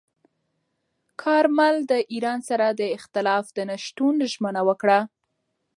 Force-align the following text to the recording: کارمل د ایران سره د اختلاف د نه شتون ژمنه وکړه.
کارمل 1.21 1.75
د 1.91 1.93
ایران 2.13 2.39
سره 2.49 2.67
د 2.79 2.81
اختلاف 2.97 3.45
د 3.57 3.59
نه 3.69 3.75
شتون 3.85 4.15
ژمنه 4.31 4.61
وکړه. 4.69 4.99